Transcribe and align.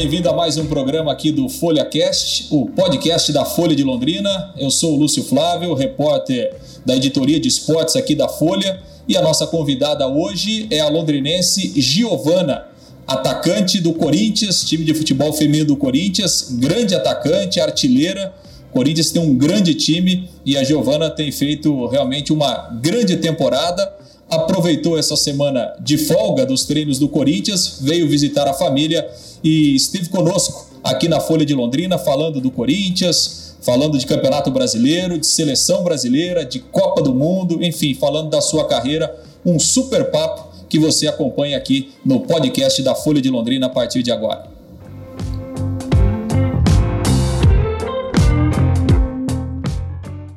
bem-vindo 0.00 0.30
a 0.30 0.32
mais 0.32 0.56
um 0.56 0.64
programa 0.64 1.12
aqui 1.12 1.30
do 1.30 1.46
Folha 1.46 1.84
Cast, 1.84 2.46
o 2.50 2.70
podcast 2.70 3.30
da 3.34 3.44
Folha 3.44 3.76
de 3.76 3.84
Londrina. 3.84 4.50
Eu 4.56 4.70
sou 4.70 4.94
o 4.94 4.96
Lúcio 4.96 5.22
Flávio, 5.22 5.74
repórter 5.74 6.56
da 6.86 6.96
editoria 6.96 7.38
de 7.38 7.48
esportes 7.48 7.96
aqui 7.96 8.14
da 8.14 8.26
Folha, 8.26 8.80
e 9.06 9.14
a 9.14 9.20
nossa 9.20 9.46
convidada 9.46 10.08
hoje 10.08 10.66
é 10.70 10.80
a 10.80 10.88
londrinense 10.88 11.78
Giovana, 11.78 12.64
atacante 13.06 13.78
do 13.78 13.92
Corinthians, 13.92 14.64
time 14.64 14.86
de 14.86 14.94
futebol 14.94 15.34
feminino 15.34 15.66
do 15.66 15.76
Corinthians, 15.76 16.46
grande 16.52 16.94
atacante, 16.94 17.60
artilheira. 17.60 18.32
O 18.70 18.72
Corinthians 18.72 19.10
tem 19.10 19.20
um 19.20 19.34
grande 19.34 19.74
time 19.74 20.30
e 20.46 20.56
a 20.56 20.64
Giovana 20.64 21.10
tem 21.10 21.30
feito 21.30 21.86
realmente 21.88 22.32
uma 22.32 22.70
grande 22.80 23.18
temporada 23.18 24.00
aproveitou 24.30 24.96
essa 24.96 25.16
semana 25.16 25.74
de 25.80 25.98
folga 25.98 26.46
dos 26.46 26.64
treinos 26.64 26.98
do 26.98 27.08
Corinthians, 27.08 27.80
veio 27.82 28.08
visitar 28.08 28.46
a 28.46 28.54
família 28.54 29.06
e 29.42 29.74
esteve 29.74 30.08
conosco 30.08 30.70
aqui 30.84 31.08
na 31.08 31.20
Folha 31.20 31.44
de 31.44 31.54
Londrina 31.54 31.98
falando 31.98 32.40
do 32.40 32.50
Corinthians, 32.50 33.56
falando 33.62 33.98
de 33.98 34.06
Campeonato 34.06 34.50
Brasileiro, 34.50 35.18
de 35.18 35.26
seleção 35.26 35.82
brasileira, 35.82 36.44
de 36.44 36.60
Copa 36.60 37.02
do 37.02 37.14
Mundo, 37.14 37.62
enfim, 37.62 37.94
falando 37.94 38.30
da 38.30 38.40
sua 38.40 38.66
carreira. 38.66 39.14
Um 39.44 39.58
super 39.58 40.10
papo 40.10 40.50
que 40.68 40.78
você 40.78 41.08
acompanha 41.08 41.56
aqui 41.56 41.92
no 42.04 42.20
podcast 42.20 42.82
da 42.82 42.94
Folha 42.94 43.20
de 43.20 43.30
Londrina 43.30 43.66
a 43.66 43.70
partir 43.70 44.02
de 44.02 44.12
agora. 44.12 44.48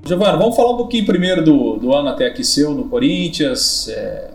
Giovana, 0.06 0.38
vamos 0.38 0.56
falar 0.56 0.72
um 0.72 0.78
pouquinho 0.78 1.06
primeiro 1.06 1.44
do, 1.44 1.78
do 1.78 1.94
ano 1.94 2.10
até 2.10 2.26
aqui 2.26 2.44
seu 2.44 2.74
no 2.74 2.90
Corinthians. 2.90 3.88
É, 3.88 4.32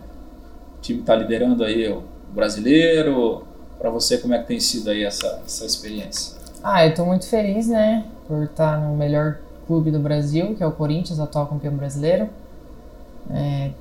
o 0.77 0.81
time 0.81 0.99
está 1.01 1.15
liderando 1.15 1.63
aí 1.63 1.87
o 1.87 2.03
brasileiro. 2.33 3.48
Para 3.79 3.89
você, 3.89 4.17
como 4.17 4.33
é 4.33 4.39
que 4.39 4.47
tem 4.47 4.59
sido 4.59 4.89
aí 4.89 5.03
essa, 5.03 5.41
essa 5.45 5.65
experiência? 5.65 6.37
Ah, 6.61 6.85
eu 6.85 6.89
estou 6.89 7.05
muito 7.05 7.25
feliz, 7.27 7.67
né, 7.67 8.05
por 8.27 8.43
estar 8.43 8.77
no 8.77 8.95
melhor 8.95 9.39
clube 9.65 9.89
do 9.89 9.99
Brasil, 9.99 10.53
que 10.55 10.61
é 10.61 10.67
o 10.67 10.71
Corinthians, 10.71 11.19
atual 11.19 11.47
campeão 11.47 11.73
brasileiro. 11.75 12.29
É, 13.31 13.71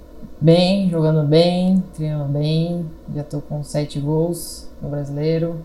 bem, 0.41 0.89
jogando 0.91 1.27
bem, 1.27 1.83
treinando 1.95 2.33
bem. 2.33 2.87
Já 3.15 3.23
estou 3.23 3.41
com 3.41 3.63
sete 3.65 3.99
gols 3.99 4.69
no 4.81 4.89
brasileiro. 4.89 5.57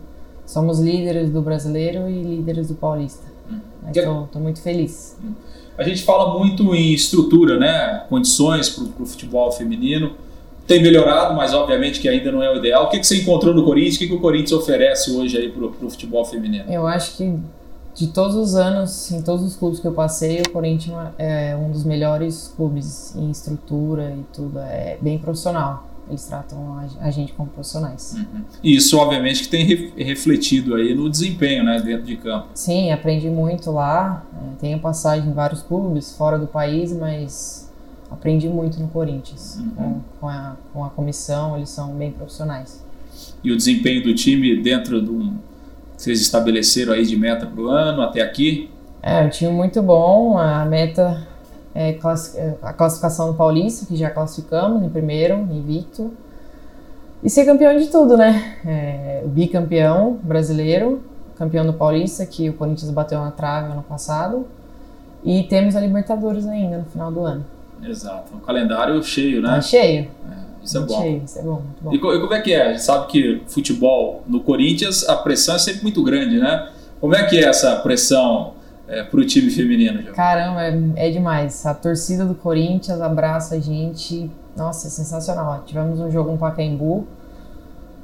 Somos 0.45 0.79
líderes 0.79 1.29
do 1.29 1.41
brasileiro 1.41 2.09
e 2.09 2.21
líderes 2.21 2.69
do 2.69 2.75
paulista. 2.75 3.31
Estou 3.93 4.29
hum. 4.35 4.39
muito 4.39 4.61
feliz. 4.61 5.17
A 5.77 5.83
gente 5.83 6.03
fala 6.03 6.37
muito 6.37 6.73
em 6.73 6.93
estrutura, 6.93 7.57
né? 7.57 8.05
Condições 8.09 8.69
para 8.69 8.83
o 9.03 9.05
futebol 9.05 9.51
feminino. 9.51 10.13
Tem 10.67 10.81
melhorado, 10.81 11.35
mas 11.35 11.53
obviamente 11.53 11.99
que 11.99 12.07
ainda 12.07 12.31
não 12.31 12.41
é 12.41 12.51
o 12.51 12.57
ideal. 12.57 12.85
O 12.85 12.89
que, 12.89 12.99
que 12.99 13.05
você 13.05 13.17
encontrou 13.17 13.53
no 13.53 13.63
Corinthians? 13.63 13.95
O 13.95 13.99
que, 13.99 14.07
que 14.07 14.13
o 14.13 14.19
Corinthians 14.19 14.53
oferece 14.53 15.11
hoje 15.11 15.37
aí 15.37 15.49
para 15.51 15.65
o 15.65 15.89
futebol 15.89 16.23
feminino? 16.23 16.65
Eu 16.71 16.87
acho 16.87 17.17
que 17.17 17.37
de 17.95 18.07
todos 18.07 18.35
os 18.35 18.55
anos, 18.55 19.11
em 19.11 19.21
todos 19.21 19.45
os 19.45 19.55
clubes 19.55 19.79
que 19.79 19.87
eu 19.87 19.93
passei, 19.93 20.41
o 20.41 20.49
Corinthians 20.49 21.09
é 21.17 21.55
um 21.55 21.71
dos 21.71 21.83
melhores 21.83 22.51
clubes 22.55 23.15
em 23.15 23.29
estrutura 23.29 24.15
e 24.17 24.23
tudo. 24.33 24.59
É 24.59 24.97
bem 24.99 25.17
profissional. 25.17 25.87
Eles 26.09 26.25
tratam 26.25 26.79
a 26.99 27.11
gente 27.11 27.31
como 27.31 27.49
profissionais. 27.49 28.15
Uhum. 28.17 28.41
E 28.61 28.75
isso, 28.75 28.97
obviamente, 28.97 29.43
que 29.43 29.47
tem 29.47 29.65
refletido 29.95 30.75
aí 30.75 30.93
no 30.93 31.09
desempenho, 31.09 31.63
né, 31.63 31.79
dentro 31.79 32.05
de 32.05 32.17
campo. 32.17 32.47
Sim, 32.53 32.91
aprendi 32.91 33.29
muito 33.29 33.71
lá. 33.71 34.25
É, 34.35 34.59
tenho 34.59 34.79
passagem 34.79 35.29
em 35.29 35.33
vários 35.33 35.61
clubes 35.61 36.15
fora 36.17 36.37
do 36.37 36.45
país, 36.45 36.91
mas 36.91 37.71
aprendi 38.13 38.47
muito 38.47 38.79
no 38.79 38.87
Corinthians. 38.87 39.59
Uhum. 39.59 39.71
Com, 39.75 40.01
com, 40.19 40.29
a, 40.29 40.55
com 40.71 40.83
a 40.85 40.89
comissão, 40.89 41.57
eles 41.57 41.69
são 41.69 41.93
bem 41.93 42.11
profissionais. 42.11 42.83
E 43.43 43.51
o 43.51 43.57
desempenho 43.57 44.03
do 44.03 44.13
time 44.13 44.61
dentro 44.61 45.01
do 45.01 45.33
que 45.95 46.03
vocês 46.03 46.21
estabeleceram 46.21 46.93
aí 46.93 47.05
de 47.05 47.15
meta 47.15 47.45
para 47.45 47.61
o 47.61 47.67
ano 47.67 48.01
até 48.01 48.21
aqui? 48.21 48.69
É, 49.01 49.21
um 49.21 49.29
time 49.29 49.51
muito 49.51 49.81
bom. 49.81 50.37
A 50.37 50.65
meta 50.65 51.27
é, 51.75 51.91
é, 51.91 52.57
a 52.61 52.73
classificação 52.73 53.31
do 53.31 53.33
Paulista, 53.37 53.85
que 53.85 53.95
já 53.95 54.09
classificamos 54.09 54.83
em 54.83 54.89
primeiro, 54.89 55.35
invicto. 55.51 56.11
E 57.23 57.29
ser 57.29 57.45
campeão 57.45 57.77
de 57.77 57.87
tudo, 57.87 58.17
né? 58.17 58.57
É, 58.65 59.23
bicampeão 59.27 60.19
brasileiro, 60.21 61.01
campeão 61.37 61.65
do 61.65 61.73
Paulista, 61.73 62.25
que 62.25 62.49
o 62.49 62.53
Corinthians 62.53 62.91
bateu 62.91 63.19
na 63.19 63.31
trave 63.31 63.71
ano 63.71 63.83
passado. 63.83 64.45
E 65.23 65.43
temos 65.43 65.75
a 65.75 65.79
Libertadores 65.79 66.45
ainda 66.45 66.79
no 66.79 66.85
final 66.85 67.11
do 67.11 67.21
ano. 67.21 67.45
Exato. 67.81 68.35
Um 68.35 68.39
calendário 68.39 69.01
cheio, 69.03 69.41
né? 69.41 69.55
Tá 69.55 69.61
cheio. 69.61 70.09
É, 70.29 70.63
isso 70.63 70.77
é 70.77 70.81
bom. 70.81 71.01
Cheio, 71.01 71.23
isso 71.23 71.39
é 71.39 71.41
bom, 71.41 71.61
muito 71.61 71.83
bom. 71.83 71.93
E, 71.93 71.95
e 71.95 72.21
como 72.21 72.33
é 72.33 72.41
que 72.41 72.53
é? 72.53 72.67
A 72.67 72.69
gente 72.69 72.83
sabe 72.83 73.07
que 73.07 73.41
futebol 73.47 74.23
no 74.27 74.39
Corinthians, 74.41 75.07
a 75.07 75.15
pressão 75.15 75.55
é 75.55 75.59
sempre 75.59 75.83
muito 75.83 76.03
grande, 76.03 76.39
né? 76.39 76.69
Como 76.99 77.15
é 77.15 77.23
que 77.25 77.37
é 77.37 77.43
essa 77.43 77.75
pressão 77.77 78.53
é, 78.87 79.03
para 79.03 79.19
o 79.19 79.25
time 79.25 79.49
feminino? 79.49 80.01
Já? 80.01 80.11
Caramba, 80.13 80.63
é, 80.63 81.07
é, 81.07 81.11
demais. 81.11 81.65
A 81.65 81.73
torcida 81.73 82.25
do 82.25 82.35
Corinthians 82.35 83.01
abraça 83.01 83.55
a 83.55 83.59
gente. 83.59 84.31
Nossa, 84.55 84.87
é 84.87 84.89
sensacional. 84.89 85.63
Tivemos 85.65 85.99
um 85.99 86.09
jogo 86.09 86.31
no 86.31 86.37
Pacaembu, 86.37 87.05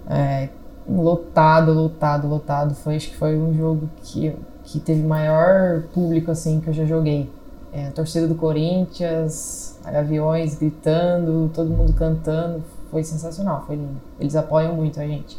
é, 0.09 0.49
lotado, 0.85 1.71
lotado, 1.71 2.27
lotado. 2.27 2.75
Foi, 2.75 2.97
acho 2.97 3.09
que 3.09 3.15
foi 3.15 3.37
um 3.37 3.53
jogo 3.53 3.89
que, 4.03 4.35
que 4.63 4.79
teve 4.79 5.01
maior 5.01 5.83
público 5.93 6.31
assim 6.31 6.59
que 6.59 6.67
eu 6.67 6.73
já 6.73 6.85
joguei. 6.85 7.29
É, 7.71 7.87
a 7.87 7.91
torcida 7.91 8.27
do 8.27 8.35
Corinthians, 8.35 9.77
aviões 9.83 10.55
gritando, 10.55 11.51
todo 11.53 11.69
mundo 11.69 11.93
cantando. 11.93 12.63
Foi 12.89 13.03
sensacional, 13.03 13.63
foi 13.67 13.75
lindo. 13.75 14.01
Eles 14.19 14.35
apoiam 14.35 14.75
muito 14.75 14.99
a 14.99 15.05
gente. 15.05 15.37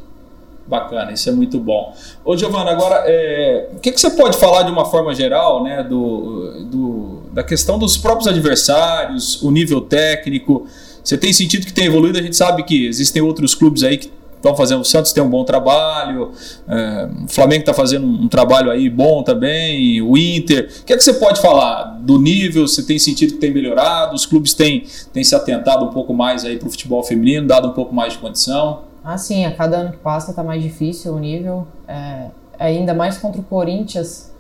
Bacana, 0.67 1.11
isso 1.11 1.29
é 1.29 1.33
muito 1.33 1.59
bom. 1.59 1.93
Ô 2.25 2.37
Giovana, 2.37 2.71
agora, 2.71 3.03
é, 3.07 3.71
o 3.75 3.81
que, 3.81 3.91
que 3.91 4.01
você 4.01 4.11
pode 4.11 4.39
falar 4.39 4.63
de 4.63 4.71
uma 4.71 4.85
forma 4.85 5.13
geral 5.13 5.65
né, 5.65 5.83
do, 5.83 6.65
do, 6.67 7.23
da 7.33 7.43
questão 7.43 7.77
dos 7.77 7.97
próprios 7.97 8.29
adversários, 8.29 9.43
o 9.43 9.51
nível 9.51 9.81
técnico? 9.81 10.69
Você 11.03 11.19
tem 11.19 11.33
sentido 11.33 11.67
que 11.67 11.73
tem 11.73 11.87
evoluído? 11.87 12.19
A 12.19 12.23
gente 12.23 12.37
sabe 12.37 12.63
que 12.63 12.87
existem 12.87 13.21
outros 13.21 13.53
clubes 13.53 13.83
aí 13.83 13.99
que 13.99 14.13
estão 14.41 14.57
fazendo. 14.57 14.81
O 14.81 14.85
Santos 14.85 15.13
tem 15.13 15.23
um 15.23 15.29
bom 15.29 15.45
trabalho, 15.45 16.33
é, 16.67 17.09
o 17.25 17.29
Flamengo 17.29 17.61
está 17.61 17.75
fazendo 17.75 18.07
um 18.07 18.29
trabalho 18.29 18.71
aí 18.71 18.89
bom 18.89 19.23
também, 19.23 20.03
o 20.03 20.17
Inter. 20.17 20.71
O 20.81 20.85
que, 20.85 20.93
é 20.93 20.97
que 20.97 21.05
você 21.05 21.15
pode 21.15 21.41
falar 21.41 21.99
do 22.01 22.19
nível? 22.19 22.67
Você 22.67 22.83
tem 22.83 22.99
sentido 22.99 23.35
que 23.35 23.39
tem 23.39 23.53
melhorado? 23.53 24.15
Os 24.15 24.27
clubes 24.27 24.55
têm, 24.55 24.85
têm 25.13 25.23
se 25.23 25.35
atentado 25.35 25.85
um 25.85 25.91
pouco 25.91 26.13
mais 26.13 26.45
aí 26.45 26.57
para 26.57 26.67
o 26.67 26.71
futebol 26.71 27.03
feminino, 27.03 27.47
dado 27.47 27.69
um 27.69 27.73
pouco 27.73 27.95
mais 27.95 28.15
de 28.15 28.19
condição? 28.19 28.83
Ah, 29.05 29.17
sim, 29.17 29.45
a 29.45 29.53
cada 29.53 29.79
ano 29.79 29.93
que 29.93 29.99
passa 29.99 30.33
tá 30.33 30.43
mais 30.43 30.63
difícil 30.63 31.15
o 31.15 31.19
nível. 31.19 31.67
É, 31.87 32.27
ainda 32.59 32.93
mais 32.93 33.17
contra 33.19 33.41
o 33.41 33.45
Corinthians, 33.45 34.31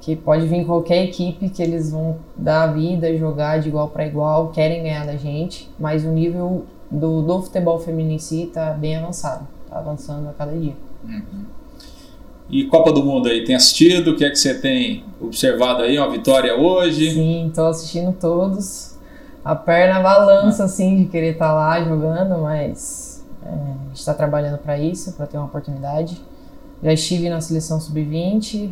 que 0.00 0.16
pode 0.16 0.46
vir 0.46 0.64
qualquer 0.64 1.04
equipe 1.04 1.50
que 1.50 1.62
eles 1.62 1.90
vão 1.90 2.16
dar 2.36 2.62
a 2.62 2.66
vida, 2.68 3.14
jogar 3.16 3.58
de 3.58 3.68
igual 3.68 3.88
para 3.88 4.06
igual, 4.06 4.48
querem 4.48 4.82
ganhar 4.82 5.04
da 5.04 5.16
gente, 5.16 5.68
mas 5.78 6.04
o 6.04 6.10
nível 6.10 6.64
do, 6.90 7.22
do 7.22 7.42
futebol 7.42 7.78
feminino 7.78 8.14
em 8.14 8.18
si 8.18 8.50
tá 8.52 8.72
bem 8.72 8.96
avançado, 8.96 9.46
tá 9.68 9.78
avançando 9.78 10.28
a 10.28 10.32
cada 10.32 10.52
dia. 10.52 10.74
Uhum. 11.04 11.44
E 12.50 12.64
Copa 12.64 12.90
do 12.90 13.04
Mundo 13.04 13.28
aí, 13.28 13.44
tem 13.44 13.54
assistido? 13.54 14.12
O 14.12 14.16
que 14.16 14.24
é 14.24 14.30
que 14.30 14.36
você 14.36 14.54
tem 14.54 15.04
observado 15.20 15.82
aí? 15.82 15.98
Uma 15.98 16.10
vitória 16.10 16.56
hoje? 16.56 17.10
Sim, 17.10 17.52
tô 17.54 17.66
assistindo 17.66 18.12
todos. 18.18 18.96
A 19.44 19.54
perna 19.54 20.00
balança, 20.00 20.64
assim, 20.64 20.96
de 20.96 21.04
querer 21.10 21.32
estar 21.32 21.48
tá 21.48 21.54
lá 21.54 21.84
jogando, 21.84 22.38
mas 22.42 23.22
é, 23.44 23.48
a 23.48 23.88
gente 23.88 23.98
está 23.98 24.14
trabalhando 24.14 24.58
para 24.58 24.78
isso, 24.78 25.12
para 25.12 25.26
ter 25.26 25.36
uma 25.36 25.46
oportunidade. 25.46 26.22
Já 26.82 26.92
estive 26.92 27.28
na 27.28 27.40
seleção 27.42 27.78
sub-20, 27.78 28.70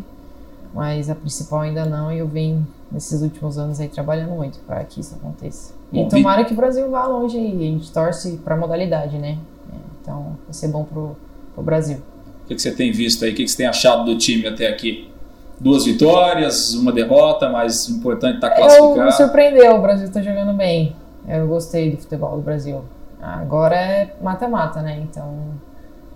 mas 0.72 1.10
a 1.10 1.14
principal 1.14 1.60
ainda 1.60 1.84
não, 1.84 2.10
e 2.10 2.18
eu 2.18 2.26
venho 2.26 2.66
nesses 2.90 3.20
últimos 3.20 3.58
anos 3.58 3.78
aí 3.78 3.88
trabalhando 3.88 4.30
muito 4.30 4.58
para 4.60 4.82
que 4.84 5.00
isso 5.00 5.14
aconteça. 5.16 5.75
E 5.92 6.04
tomara 6.08 6.44
que 6.44 6.52
o 6.52 6.56
Brasil 6.56 6.90
vá 6.90 7.06
longe 7.06 7.38
aí, 7.38 7.52
a 7.52 7.70
gente 7.70 7.92
torce 7.92 8.38
para 8.38 8.54
a 8.54 8.58
modalidade, 8.58 9.18
né? 9.18 9.38
É, 9.72 9.76
então 10.00 10.36
vai 10.44 10.52
ser 10.52 10.68
bom 10.68 10.84
pro, 10.84 11.16
pro 11.54 11.62
Brasil. 11.62 11.98
O 12.44 12.48
que, 12.48 12.54
que 12.54 12.62
você 12.62 12.72
tem 12.72 12.92
visto 12.92 13.24
aí? 13.24 13.32
O 13.32 13.34
que, 13.34 13.44
que 13.44 13.50
você 13.50 13.56
tem 13.56 13.66
achado 13.66 14.04
do 14.04 14.16
time 14.16 14.46
até 14.46 14.68
aqui? 14.68 15.10
Duas 15.58 15.84
vitórias, 15.84 16.74
uma 16.74 16.92
derrota, 16.92 17.48
mas 17.48 17.88
importante 17.88 18.36
estar 18.36 18.50
tá 18.50 18.56
classificado. 18.56 18.98
Eu, 18.98 19.04
me 19.04 19.12
surpreendeu, 19.12 19.74
o 19.74 19.80
Brasil 19.80 20.06
está 20.06 20.20
jogando 20.20 20.52
bem. 20.52 20.94
Eu 21.26 21.46
gostei 21.48 21.90
do 21.90 21.96
futebol 21.96 22.36
do 22.36 22.42
Brasil. 22.42 22.84
Agora 23.20 23.74
é 23.74 24.14
mata-mata, 24.22 24.82
né? 24.82 25.00
Então, 25.00 25.34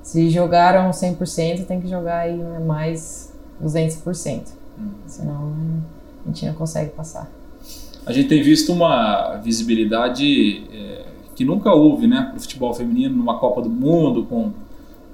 se 0.02 0.30
jogaram 0.30 0.90
100%, 0.90 1.64
tem 1.64 1.80
que 1.80 1.88
jogar 1.88 2.18
aí 2.18 2.38
mais 2.64 3.32
200%. 3.62 4.42
Hum. 4.78 4.90
Senão, 5.06 5.52
a 6.24 6.28
gente 6.28 6.46
não 6.46 6.54
consegue 6.54 6.90
passar. 6.90 7.28
A 8.10 8.12
gente 8.12 8.28
tem 8.28 8.42
visto 8.42 8.72
uma 8.72 9.36
visibilidade 9.36 10.64
é, 10.72 11.02
que 11.36 11.44
nunca 11.44 11.72
houve, 11.72 12.08
né, 12.08 12.22
para 12.22 12.38
o 12.38 12.40
futebol 12.40 12.74
feminino 12.74 13.16
numa 13.16 13.38
Copa 13.38 13.62
do 13.62 13.70
Mundo 13.70 14.24
com, 14.24 14.52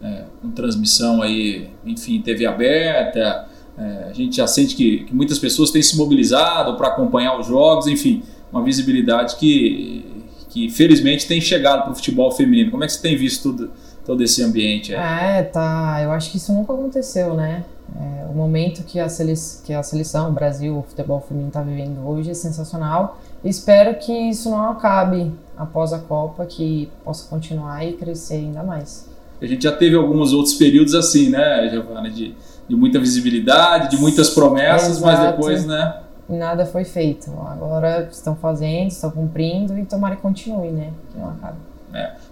é, 0.03 0.25
com 0.41 0.51
transmissão 0.51 1.21
aí, 1.21 1.69
enfim, 1.85 2.23
TV 2.23 2.47
aberta. 2.47 3.49
É, 3.77 4.07
a 4.09 4.13
gente 4.15 4.37
já 4.37 4.47
sente 4.47 4.75
que, 4.75 5.05
que 5.05 5.15
muitas 5.15 5.39
pessoas 5.39 5.71
têm 5.71 5.83
se 5.83 5.95
mobilizado 5.95 6.75
para 6.79 6.89
acompanhar 6.89 7.39
os 7.39 7.47
jogos, 7.47 7.87
enfim, 7.87 8.23
uma 8.51 8.63
visibilidade 8.63 9.37
que 9.37 10.17
que 10.49 10.71
felizmente 10.71 11.29
tem 11.29 11.39
chegado 11.39 11.83
para 11.83 11.93
o 11.93 11.95
futebol 11.95 12.33
feminino. 12.33 12.71
Como 12.71 12.83
é 12.83 12.87
que 12.87 12.95
você 12.95 13.03
tem 13.03 13.15
visto 13.15 13.53
tudo, 13.53 13.71
todo 14.07 14.23
esse 14.23 14.43
ambiente. 14.43 14.95
É, 14.95 15.43
tá. 15.43 16.01
Eu 16.03 16.11
acho 16.13 16.31
que 16.31 16.39
isso 16.39 16.51
nunca 16.51 16.73
aconteceu, 16.73 17.35
né? 17.35 17.63
É, 17.95 18.27
o 18.29 18.35
momento 18.35 18.83
que 18.83 18.99
a, 18.99 19.09
seleção, 19.09 19.65
que 19.65 19.73
a 19.73 19.83
seleção, 19.83 20.31
o 20.31 20.33
Brasil, 20.33 20.79
o 20.79 20.83
futebol 20.83 21.21
feminino 21.21 21.49
está 21.49 21.63
vivendo 21.63 22.07
hoje 22.07 22.31
é 22.31 22.35
sensacional. 22.35 23.19
Espero 23.45 23.95
que 23.99 24.13
isso 24.13 24.51
não 24.51 24.71
acabe 24.71 25.33
após 25.57 25.93
a 25.93 25.99
Copa, 25.99 26.45
que 26.45 26.91
possa 27.05 27.29
continuar 27.29 27.87
e 27.87 27.93
crescer 27.93 28.37
ainda 28.37 28.63
mais. 28.63 29.09
A 29.41 29.47
gente 29.47 29.63
já 29.63 29.73
teve 29.73 29.95
alguns 29.95 30.33
outros 30.33 30.55
períodos 30.55 30.95
assim, 30.95 31.29
né, 31.29 31.69
Giovana, 31.71 32.11
de, 32.11 32.35
de 32.69 32.75
muita 32.75 32.99
visibilidade, 32.99 33.91
de 33.91 33.99
muitas 33.99 34.31
promessas, 34.31 34.99
Exato. 34.99 35.07
mas 35.07 35.31
depois, 35.31 35.67
né? 35.67 36.01
Nada 36.29 36.67
foi 36.67 36.85
feito. 36.85 37.31
Agora 37.47 38.09
estão 38.11 38.35
fazendo, 38.35 38.89
estão 38.89 39.11
cumprindo 39.11 39.79
e 39.79 39.85
tomara 39.85 40.17
que 40.17 40.23
continue, 40.23 40.71
né? 40.71 40.93
Que 41.13 41.19
não 41.19 41.31
acabe. 41.31 41.59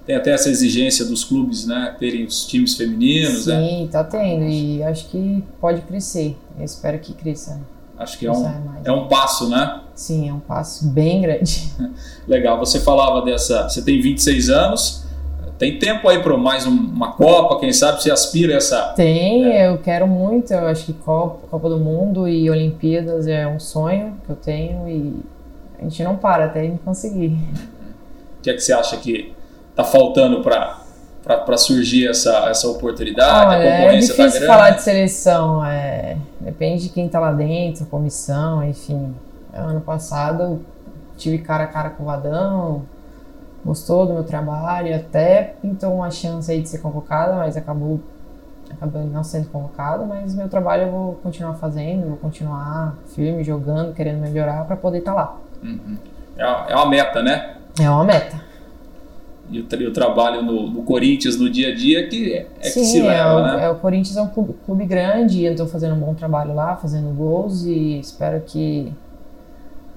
Tem 0.06 0.14
até 0.16 0.32
essa 0.32 0.50
exigência 0.50 1.04
dos 1.04 1.24
clubes, 1.24 1.66
né? 1.66 1.96
Terem 1.98 2.24
os 2.24 2.46
times 2.46 2.76
femininos, 2.76 3.44
Sim, 3.44 3.50
né? 3.50 3.68
Sim, 3.68 3.88
tá 3.90 4.04
tendo. 4.04 4.44
E 4.44 4.82
acho 4.82 5.08
que 5.08 5.42
pode 5.60 5.80
crescer. 5.82 6.36
Eu 6.58 6.64
espero 6.64 6.98
que 6.98 7.14
cresça. 7.14 7.60
Acho 7.96 8.18
que 8.18 8.26
é 8.26 8.32
um, 8.32 8.52
é 8.84 8.92
um 8.92 9.08
passo, 9.08 9.48
né? 9.48 9.80
Sim, 9.94 10.28
é 10.28 10.32
um 10.32 10.40
passo 10.40 10.88
bem 10.88 11.22
grande. 11.22 11.72
Legal. 12.28 12.58
Você 12.58 12.80
falava 12.80 13.24
dessa. 13.24 13.68
Você 13.68 13.80
tem 13.80 14.00
26 14.00 14.50
anos. 14.50 15.04
Tem 15.56 15.78
tempo 15.78 16.08
aí 16.08 16.20
para 16.20 16.36
mais 16.36 16.66
uma 16.66 17.12
Copa, 17.12 17.60
quem 17.60 17.72
sabe 17.72 18.02
você 18.02 18.10
aspira 18.10 18.54
essa. 18.54 18.92
Tem, 18.96 19.52
é. 19.52 19.68
eu 19.68 19.78
quero 19.78 20.06
muito. 20.06 20.52
Eu 20.52 20.66
acho 20.66 20.84
que 20.84 20.92
Copa, 20.92 21.46
Copa 21.48 21.68
do 21.68 21.78
Mundo 21.78 22.28
e 22.28 22.50
Olimpíadas 22.50 23.28
é 23.28 23.46
um 23.46 23.60
sonho 23.60 24.16
que 24.26 24.30
eu 24.32 24.36
tenho 24.36 24.88
e 24.88 25.20
a 25.78 25.84
gente 25.84 26.02
não 26.02 26.16
para 26.16 26.46
até 26.46 26.60
a 26.60 26.64
gente 26.64 26.80
conseguir. 26.80 27.38
O 28.38 28.42
que 28.42 28.50
é 28.50 28.54
que 28.54 28.60
você 28.60 28.72
acha 28.72 28.96
que 28.96 29.32
está 29.74 29.82
faltando 29.82 30.40
para 30.40 30.84
para 31.24 31.56
surgir 31.56 32.06
essa, 32.06 32.50
essa 32.50 32.68
oportunidade? 32.68 33.46
Olha, 33.46 33.56
a 33.56 33.76
concorrência 33.78 34.12
é 34.12 34.16
difícil 34.16 34.40
tá 34.42 34.46
falar 34.46 34.70
de 34.70 34.82
seleção, 34.82 35.64
é, 35.64 36.18
depende 36.38 36.82
de 36.82 36.88
quem 36.90 37.06
está 37.06 37.18
lá 37.18 37.32
dentro, 37.32 37.86
comissão, 37.86 38.62
enfim. 38.62 39.14
Ano 39.54 39.80
passado 39.80 40.60
tive 41.16 41.38
cara 41.38 41.64
a 41.64 41.66
cara 41.66 41.88
com 41.88 42.02
o 42.02 42.06
Vadão, 42.06 42.82
gostou 43.64 44.04
do 44.04 44.12
meu 44.12 44.24
trabalho, 44.24 44.94
até 44.94 45.54
pintou 45.62 45.94
uma 45.94 46.10
chance 46.10 46.52
aí 46.52 46.60
de 46.60 46.68
ser 46.68 46.78
convocada, 46.78 47.36
mas 47.36 47.56
acabou, 47.56 48.00
acabou 48.70 49.02
não 49.04 49.24
sendo 49.24 49.48
convocada, 49.48 50.04
mas 50.04 50.34
meu 50.34 50.50
trabalho 50.50 50.82
eu 50.82 50.90
vou 50.90 51.14
continuar 51.22 51.54
fazendo, 51.54 52.06
vou 52.06 52.18
continuar 52.18 52.96
firme, 53.14 53.42
jogando, 53.42 53.94
querendo 53.94 54.20
melhorar 54.20 54.66
para 54.66 54.76
poder 54.76 54.98
estar 54.98 55.14
tá 55.14 55.16
lá. 55.16 55.36
Uhum. 55.62 55.96
É, 56.36 56.72
é 56.72 56.76
uma 56.76 56.86
meta, 56.86 57.22
né? 57.22 57.56
É 57.80 57.88
uma 57.88 58.04
meta 58.04 58.53
e 59.50 59.61
o, 59.61 59.88
o 59.88 59.93
trabalho 59.93 60.43
no, 60.43 60.69
no, 60.69 60.82
Corinthians 60.82 61.38
no 61.38 61.50
dia 61.50 61.73
a 61.73 61.75
dia 61.75 62.08
que 62.08 62.32
é, 62.32 62.46
é 62.61 62.70
Sim, 62.70 62.81
que 62.81 62.87
se 62.87 63.02
leva, 63.02 63.12
é 63.12 63.35
o, 63.35 63.43
né? 63.43 63.64
É, 63.64 63.70
o 63.70 63.76
Corinthians 63.76 64.17
é 64.17 64.23
um 64.23 64.29
clube, 64.29 64.55
clube 64.64 64.85
grande 64.87 65.41
e 65.41 65.44
eu 65.44 65.52
estou 65.52 65.67
fazendo 65.67 65.94
um 65.94 65.99
bom 65.99 66.14
trabalho 66.14 66.55
lá, 66.55 66.76
fazendo 66.76 67.14
gols 67.14 67.64
e 67.64 67.99
espero 67.99 68.41
que 68.41 68.93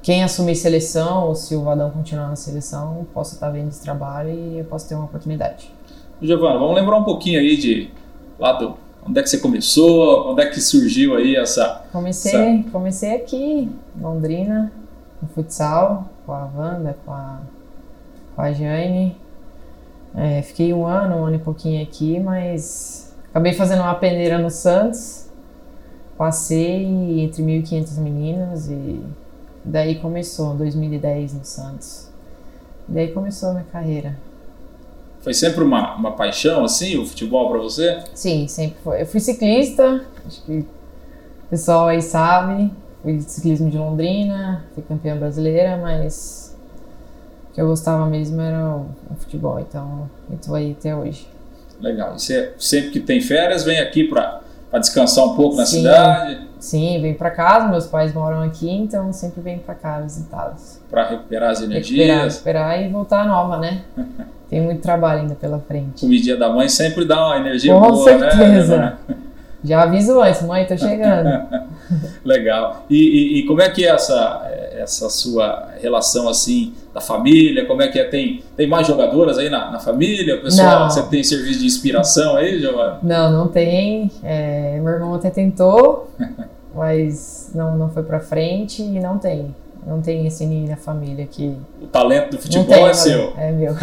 quem 0.01 0.23
assumir 0.23 0.55
seleção 0.55 1.27
ou 1.27 1.35
se 1.35 1.55
o 1.55 1.63
Vadão 1.63 1.89
continuar 1.89 2.27
na 2.27 2.35
seleção 2.35 3.05
possa 3.13 3.35
estar 3.35 3.47
tá 3.47 3.51
vendo 3.51 3.69
esse 3.69 3.81
trabalho 3.81 4.29
e 4.29 4.59
eu 4.59 4.65
possa 4.65 4.89
ter 4.89 4.95
uma 4.95 5.05
oportunidade. 5.05 5.71
Giovana, 6.21 6.59
vamos 6.59 6.75
lembrar 6.75 6.97
um 6.97 7.03
pouquinho 7.03 7.39
aí 7.39 7.55
de 7.55 7.89
lá 8.39 8.53
do 8.53 8.75
onde 9.07 9.19
é 9.19 9.23
que 9.23 9.29
você 9.29 9.37
começou, 9.37 10.31
onde 10.31 10.41
é 10.41 10.45
que 10.47 10.59
surgiu 10.59 11.15
aí 11.15 11.35
essa 11.35 11.83
Comecei, 11.91 12.59
essa... 12.59 12.69
comecei 12.71 13.15
aqui, 13.15 13.69
Londrina, 13.99 14.71
no 15.21 15.29
futsal, 15.29 16.09
com 16.25 16.33
a 16.33 16.49
Wanda, 16.55 16.97
com 17.05 17.13
a 17.13 17.39
com 18.37 18.41
a 18.43 18.53
Jane. 18.53 19.17
É, 20.15 20.41
fiquei 20.41 20.73
um 20.73 20.85
ano, 20.85 21.17
um 21.17 21.25
ano 21.25 21.35
e 21.35 21.39
pouquinho 21.39 21.81
aqui, 21.83 22.19
mas 22.19 23.15
acabei 23.29 23.53
fazendo 23.53 23.81
uma 23.81 23.95
peneira 23.95 24.37
no 24.37 24.49
Santos. 24.49 25.29
Passei 26.17 27.21
entre 27.21 27.43
1.500 27.43 27.99
meninas 27.99 28.69
e 28.69 29.03
daí 29.63 29.95
começou, 29.95 30.55
2010 30.55 31.33
no 31.33 31.45
Santos. 31.45 32.09
Daí 32.87 33.11
começou 33.11 33.49
a 33.49 33.53
minha 33.53 33.65
carreira. 33.65 34.17
Foi 35.21 35.33
sempre 35.33 35.63
uma, 35.63 35.95
uma 35.95 36.11
paixão, 36.13 36.63
assim, 36.63 36.97
o 36.97 37.05
futebol 37.05 37.49
para 37.49 37.59
você? 37.59 38.01
Sim, 38.13 38.47
sempre 38.47 38.77
foi. 38.83 39.01
Eu 39.01 39.05
fui 39.05 39.19
ciclista, 39.19 40.05
acho 40.25 40.41
que 40.43 40.59
o 40.59 41.49
pessoal 41.49 41.87
aí 41.87 42.01
sabe. 42.01 42.71
Fui 43.03 43.17
de 43.17 43.23
ciclismo 43.23 43.69
de 43.69 43.77
Londrina, 43.77 44.65
fui 44.73 44.81
campeã 44.83 45.17
brasileira, 45.17 45.77
mas 45.77 46.46
que 47.57 47.61
eu 47.61 47.65
gostava 47.65 48.05
mesmo 48.05 48.39
era 48.39 48.67
o, 48.67 48.85
o 49.09 49.15
futebol, 49.15 49.59
então 49.59 50.07
eu 50.29 50.37
tô 50.37 50.53
aí 50.53 50.75
até 50.79 50.95
hoje. 50.95 51.27
Legal. 51.81 52.13
E 52.15 52.21
você, 52.21 52.53
sempre 52.59 52.91
que 52.91 52.99
tem 52.99 53.19
férias, 53.19 53.63
vem 53.63 53.79
aqui 53.79 54.03
para 54.03 54.41
descansar 54.73 55.25
um 55.25 55.35
pouco 55.35 55.55
na 55.55 55.65
sim, 55.65 55.77
cidade? 55.77 56.47
Sim, 56.59 57.01
vem 57.01 57.15
para 57.15 57.31
casa, 57.31 57.67
meus 57.67 57.87
pais 57.87 58.13
moram 58.13 58.43
aqui, 58.43 58.69
então 58.69 59.11
sempre 59.11 59.41
venho 59.41 59.57
para 59.57 59.73
cá 59.73 59.99
visitá-los. 59.99 60.79
Para 60.87 61.09
recuperar 61.09 61.49
as 61.49 61.63
energias? 61.63 62.05
Recuperar, 62.05 62.29
recuperar 62.29 62.83
e 62.83 62.89
voltar 62.89 63.25
nova, 63.25 63.57
né? 63.57 63.81
tem 64.47 64.61
muito 64.61 64.83
trabalho 64.83 65.21
ainda 65.21 65.33
pela 65.33 65.57
frente. 65.57 66.01
Comidinha 66.01 66.37
da 66.37 66.49
mãe 66.49 66.69
sempre 66.69 67.05
dá 67.05 67.25
uma 67.25 67.37
energia 67.37 67.73
Com 67.73 67.81
boa, 67.81 68.17
né? 68.17 68.29
certeza. 68.29 68.77
né? 68.77 68.97
Já 69.63 69.81
aviso 69.81 70.21
antes, 70.21 70.43
mãe, 70.43 70.63
tô 70.67 70.77
chegando. 70.77 71.27
Legal. 72.23 72.85
E, 72.87 72.97
e, 72.97 73.39
e, 73.39 73.45
como 73.47 73.61
é 73.63 73.69
que 73.69 73.83
é 73.83 73.89
essa, 73.89 74.47
essa 74.73 75.09
sua 75.09 75.69
relação 75.81 76.29
assim 76.29 76.75
da 76.97 77.01
família? 77.01 77.65
Como 77.65 77.81
é 77.81 77.87
que 77.87 77.99
é? 77.99 78.05
Tem, 78.05 78.43
tem 78.55 78.67
mais 78.67 78.87
jogadoras 78.87 79.37
aí 79.37 79.49
na, 79.49 79.69
na 79.69 79.79
família? 79.79 80.37
O 80.37 80.41
pessoal, 80.41 80.81
não. 80.81 80.89
você 80.89 81.03
tem 81.03 81.23
serviço 81.23 81.59
de 81.59 81.67
inspiração 81.67 82.35
aí, 82.35 82.59
Giovana? 82.59 82.97
Não, 83.03 83.31
não 83.31 83.47
tem. 83.47 84.09
É, 84.23 84.79
meu 84.81 84.93
irmão 84.93 85.13
até 85.13 85.29
tentou, 85.29 86.09
mas 86.75 87.51
não, 87.53 87.77
não 87.77 87.89
foi 87.91 88.01
pra 88.01 88.19
frente 88.19 88.81
e 88.81 88.99
não 88.99 89.19
tem. 89.19 89.55
Não 89.85 90.01
tem 90.01 90.25
esse 90.25 90.45
ninho 90.45 90.67
na 90.67 90.75
família 90.75 91.25
que. 91.25 91.55
O 91.81 91.85
talento 91.85 92.31
do 92.31 92.37
futebol 92.39 92.65
tem, 92.65 92.85
é 92.87 92.93
seu. 92.93 93.33
É 93.37 93.51
meu. 93.51 93.73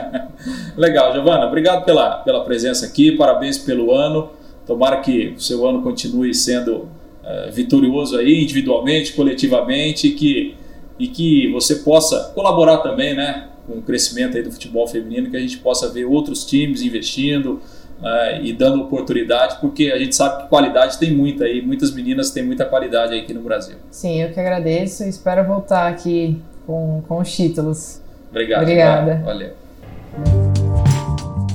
Legal, 0.76 1.12
Giovana. 1.12 1.46
Obrigado 1.46 1.84
pela, 1.84 2.16
pela 2.18 2.42
presença 2.42 2.86
aqui. 2.86 3.12
Parabéns 3.12 3.58
pelo 3.58 3.94
ano. 3.94 4.30
Tomara 4.66 4.96
que 5.00 5.34
o 5.36 5.40
seu 5.40 5.64
ano 5.68 5.82
continue 5.82 6.34
sendo 6.34 6.76
uh, 6.76 7.52
vitorioso 7.52 8.16
aí, 8.16 8.42
individualmente, 8.42 9.12
coletivamente, 9.12 10.08
e 10.08 10.14
que, 10.14 10.56
e 10.98 11.08
que 11.08 11.50
você 11.52 11.76
possa 11.76 12.32
colaborar 12.34 12.78
também, 12.78 13.14
né, 13.14 13.48
com 13.66 13.74
o 13.74 13.82
crescimento 13.82 14.36
aí 14.36 14.42
do 14.42 14.50
futebol 14.50 14.86
feminino, 14.86 15.30
que 15.30 15.36
a 15.36 15.40
gente 15.40 15.58
possa 15.58 15.88
ver 15.88 16.04
outros 16.04 16.44
times 16.44 16.82
investindo 16.82 17.60
uh, 18.00 18.42
e 18.42 18.52
dando 18.52 18.80
oportunidade, 18.82 19.56
porque 19.60 19.90
a 19.90 19.98
gente 19.98 20.14
sabe 20.14 20.42
que 20.42 20.48
qualidade 20.48 20.98
tem 20.98 21.10
muita 21.12 21.44
aí, 21.44 21.60
muitas 21.60 21.92
meninas 21.92 22.30
têm 22.30 22.44
muita 22.44 22.64
qualidade 22.64 23.12
aí 23.12 23.20
aqui 23.20 23.34
no 23.34 23.42
Brasil. 23.42 23.76
Sim, 23.90 24.22
eu 24.22 24.32
que 24.32 24.40
agradeço 24.40 25.04
e 25.04 25.08
espero 25.08 25.44
voltar 25.44 25.88
aqui 25.88 26.40
com, 26.66 27.02
com 27.06 27.20
os 27.20 27.34
títulos. 27.34 28.00
Obrigado. 28.30 28.62
Obrigada. 28.62 29.22
Valeu. 29.24 29.50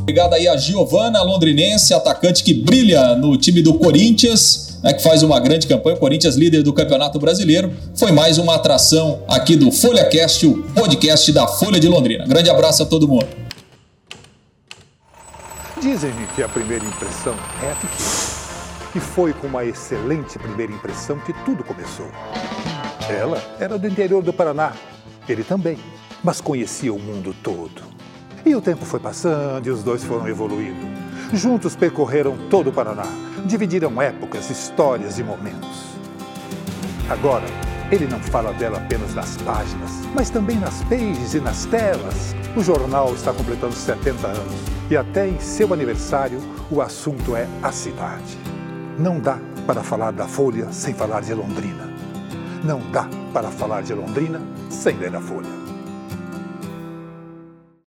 Obrigado 0.02 0.34
aí 0.34 0.48
a 0.48 0.58
Giovana 0.58 1.22
Londrinense, 1.24 1.94
atacante 1.94 2.44
que 2.44 2.54
brilha 2.54 3.16
no 3.16 3.38
time 3.38 3.62
do 3.62 3.76
Corinthians, 3.76 4.71
né, 4.84 4.94
que 4.94 5.04
faz 5.04 5.24
uma 5.24 5.40
grande 5.40 5.68
campanha. 5.68 5.96
O 5.96 6.00
Corinthians, 6.00 6.36
líder 6.36 6.64
do 6.64 6.74
Campeonato 6.74 7.20
Brasileiro. 7.20 7.72
Foi 7.96 8.12
mais 8.12 8.38
uma 8.38 8.56
atração 8.56 9.24
aqui 9.28 9.56
do 9.56 9.72
FolhaCast, 9.72 10.46
o 10.48 10.64
podcast 10.74 11.32
da 11.32 11.48
Folha 11.48 11.80
de 11.80 11.88
Londrina. 11.88 12.26
Grande 12.26 12.50
abraço 12.50 12.84
a 12.84 12.86
todo 12.86 13.08
mundo. 13.08 13.28
Dizem-me 15.82 16.28
que 16.36 16.44
a 16.44 16.48
primeira 16.48 16.86
impressão 16.86 17.36
é 17.64 17.72
a 17.72 17.76
que. 17.76 17.88
E 18.94 19.00
foi 19.00 19.32
com 19.34 19.48
uma 19.48 19.64
excelente 19.64 20.38
primeira 20.38 20.72
impressão 20.72 21.18
que 21.20 21.34
tudo 21.46 21.64
começou. 21.64 22.08
Ela 23.10 23.42
era 23.60 23.78
do 23.80 23.88
interior 23.88 24.22
do 24.22 24.34
Paraná, 24.34 24.74
ele 25.28 25.44
também, 25.44 25.78
mas 26.24 26.42
conhecia 26.42 26.94
o 26.94 27.00
mundo 27.00 27.34
todo. 27.42 27.82
E 28.46 28.54
o 28.56 28.62
tempo 28.62 28.86
foi 28.86 29.00
passando 29.00 29.66
e 29.66 29.70
os 29.70 29.82
dois 29.82 30.04
foram 30.04 30.28
evoluindo. 30.28 30.86
Juntos 31.34 31.76
percorreram 31.76 32.38
todo 32.50 32.70
o 32.70 32.74
Paraná, 32.74 33.08
dividiram 33.46 34.02
épocas, 34.02 34.50
histórias 34.50 35.20
e 35.20 35.24
momentos. 35.24 35.92
Agora, 37.10 37.46
ele 37.92 38.08
não 38.08 38.20
fala 38.20 38.54
dela 38.54 38.78
apenas 38.78 39.14
nas 39.14 39.36
páginas, 39.38 39.92
mas 40.16 40.30
também 40.30 40.58
nas 40.58 40.82
pages 40.86 41.34
e 41.34 41.42
nas 41.42 41.66
telas. 41.66 42.34
O 42.56 42.64
jornal 42.64 43.14
está 43.14 43.34
completando 43.34 43.74
70 43.74 44.28
anos 44.28 44.62
e 44.90 44.96
até 44.96 45.28
em 45.28 45.40
seu 45.40 45.74
aniversário 45.74 46.40
o 46.70 46.82
assunto 46.82 47.36
é 47.36 47.48
a 47.62 47.72
cidade. 47.72 48.38
Não 48.98 49.20
dá 49.20 49.38
para 49.68 49.84
falar 49.84 50.12
da 50.12 50.28
Folha 50.28 50.72
sem 50.72 50.94
falar 50.94 51.22
de 51.22 51.34
Londrina. 51.34 51.90
Não 52.64 52.80
dá 52.92 53.10
para 53.34 53.50
falar 53.50 53.84
de 53.84 53.94
Londrina 53.94 54.42
sem 54.70 54.96
ler 54.98 55.16
a 55.16 55.22
Folha. 55.22 55.61